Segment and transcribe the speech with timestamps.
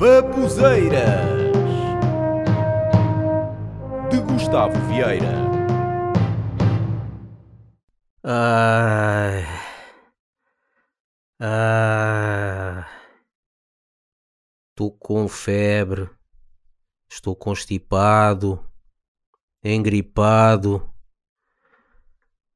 [0.00, 1.28] Babuzeiras
[4.08, 5.34] de Gustavo Vieira.
[8.24, 9.44] Ai.
[11.38, 12.88] Ah.
[14.70, 16.08] Estou com febre.
[17.06, 18.66] Estou constipado.
[19.62, 20.90] Engripado.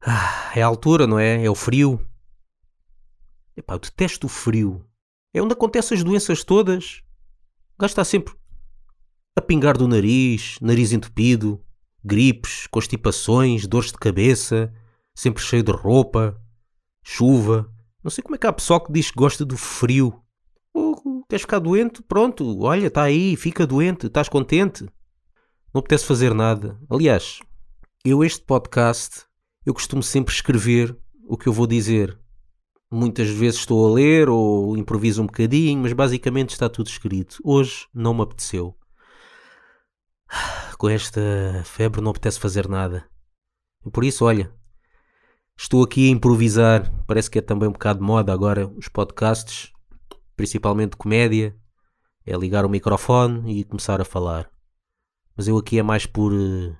[0.00, 1.44] Ah, é a altura, não é?
[1.44, 2.00] É o frio.
[3.54, 4.82] Epá, eu detesto o frio.
[5.34, 7.03] É onde acontecem as doenças todas.
[7.76, 8.32] O gajo está sempre
[9.36, 11.60] a pingar do nariz, nariz entupido,
[12.04, 14.72] gripes, constipações, dores de cabeça,
[15.12, 16.40] sempre cheio de roupa,
[17.02, 17.68] chuva.
[18.02, 20.22] Não sei como é que há pessoal que diz que gosta do frio.
[20.72, 22.00] Oh, queres ficar doente?
[22.02, 24.84] Pronto, olha, está aí, fica doente, estás contente.
[25.72, 26.78] Não apetece fazer nada.
[26.88, 27.40] Aliás,
[28.04, 29.24] eu este podcast,
[29.66, 30.96] eu costumo sempre escrever
[31.26, 32.16] o que eu vou dizer.
[32.94, 37.38] Muitas vezes estou a ler ou improviso um bocadinho, mas basicamente está tudo escrito.
[37.44, 38.76] Hoje não me apeteceu.
[40.78, 41.20] Com esta
[41.64, 43.08] febre não apetece fazer nada.
[43.84, 44.52] E por isso, olha,
[45.56, 49.72] Estou aqui a improvisar, parece que é também um bocado de moda agora os podcasts,
[50.36, 51.56] principalmente comédia,
[52.26, 54.50] é ligar o microfone e começar a falar.
[55.36, 56.76] Mas eu aqui é mais por uh,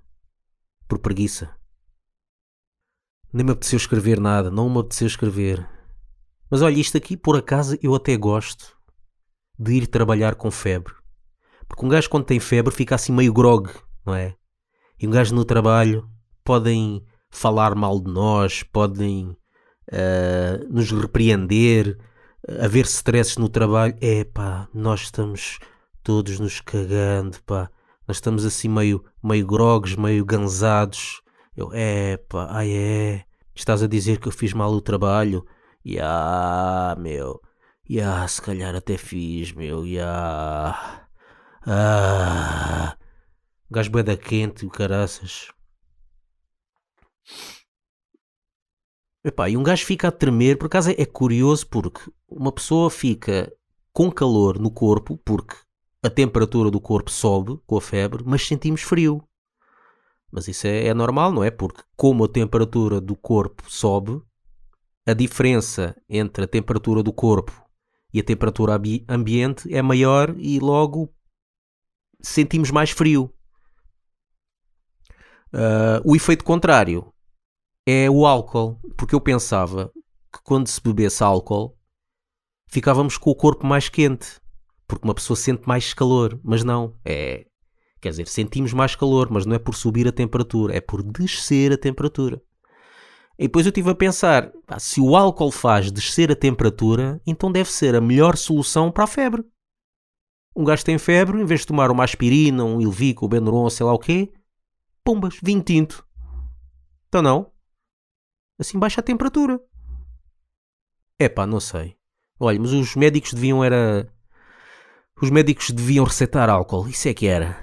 [0.88, 1.54] por preguiça.
[3.32, 5.66] Nem me apeteceu escrever nada, não me apeteceu escrever.
[6.54, 8.78] Mas olha, isto aqui por acaso eu até gosto
[9.58, 10.94] de ir trabalhar com febre.
[11.66, 13.72] Porque um gajo quando tem febre fica assim meio grog,
[14.06, 14.36] não é?
[14.96, 16.08] E um gajo no trabalho
[16.44, 19.36] podem falar mal de nós, podem
[19.90, 21.98] uh, nos repreender,
[22.60, 23.96] haver stresses no trabalho.
[24.00, 25.58] É pá, nós estamos
[26.04, 27.68] todos nos cagando, pá.
[28.06, 31.20] Nós estamos assim meio, meio grogues, meio gansados.
[31.56, 33.24] Eu, é pá, ai é.
[33.56, 35.44] Estás a dizer que eu fiz mal o trabalho?
[35.84, 37.40] Ya, meu.
[37.88, 39.86] Ya, se calhar até fiz, meu.
[39.86, 41.08] Ya.
[41.66, 42.96] Ah.
[43.70, 45.48] Gajo da quente, caraças.
[49.24, 52.90] Epá, e um gajo fica a tremer, por acaso é, é curioso porque uma pessoa
[52.90, 53.50] fica
[53.92, 55.56] com calor no corpo, porque
[56.02, 59.26] a temperatura do corpo sobe com a febre, mas sentimos frio.
[60.30, 61.50] Mas isso é, é, normal, não é?
[61.50, 64.20] Porque como a temperatura do corpo sobe,
[65.06, 67.64] a diferença entre a temperatura do corpo
[68.12, 71.12] e a temperatura ambiente é maior e logo
[72.20, 73.32] sentimos mais frio.
[75.52, 77.12] Uh, o efeito contrário
[77.86, 79.92] é o álcool, porque eu pensava
[80.32, 81.76] que quando se bebesse álcool
[82.66, 84.40] ficávamos com o corpo mais quente,
[84.86, 87.46] porque uma pessoa sente mais calor, mas não, é,
[88.00, 91.72] quer dizer, sentimos mais calor, mas não é por subir a temperatura, é por descer
[91.72, 92.40] a temperatura.
[93.38, 97.50] E depois eu estive a pensar, pá, se o álcool faz descer a temperatura, então
[97.50, 99.44] deve ser a melhor solução para a febre.
[100.56, 103.84] Um gajo tem febre, em vez de tomar uma aspirina, um Ilvico, um Benuron, sei
[103.84, 104.32] lá o quê,
[105.02, 106.06] pumbas, vinho tinto.
[107.08, 107.52] Então não,
[108.58, 109.60] assim baixa a temperatura.
[111.18, 111.96] É pá, não sei.
[112.38, 114.08] Olha, mas os médicos deviam era.
[115.20, 116.88] Os médicos deviam receitar álcool.
[116.88, 117.56] Isso é que era.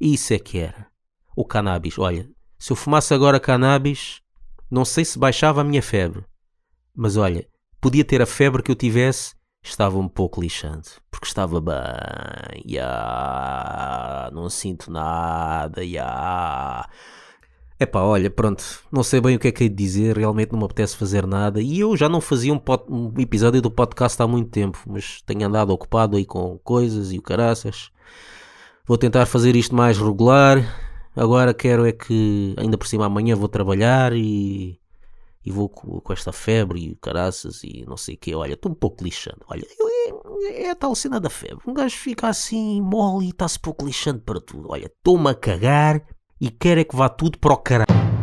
[0.00, 0.90] Isso é que era.
[1.36, 1.98] O cannabis.
[1.98, 2.28] Olha,
[2.58, 4.20] se eu fumasse agora cannabis,
[4.70, 6.24] não sei se baixava a minha febre.
[6.94, 7.46] Mas olha,
[7.80, 10.92] podia ter a febre que eu tivesse, estava um pouco lixante.
[11.10, 12.80] Porque estava bem.
[14.32, 15.84] Não sinto nada.
[15.84, 16.88] Yeah.
[17.80, 20.58] Epá, olha, pronto, não sei bem o que é que hei de dizer, realmente não
[20.58, 21.60] me apetece fazer nada.
[21.62, 25.22] E eu já não fazia um, pod, um episódio do podcast há muito tempo, mas
[25.22, 27.90] tenho andado ocupado aí com coisas e o caraças.
[28.84, 30.87] Vou tentar fazer isto mais regular.
[31.18, 34.80] Agora quero é que, ainda por cima, amanhã vou trabalhar e,
[35.44, 38.34] e vou com, com esta febre e caraças e não sei o que.
[38.36, 39.40] Olha, estou um pouco lixando.
[39.48, 41.64] Olha, é, é a tal cena da febre.
[41.66, 44.68] Um gajo fica assim mole e está-se pouco lixando para tudo.
[44.70, 46.06] Olha, estou-me a cagar
[46.40, 48.17] e quer é que vá tudo para o caralho.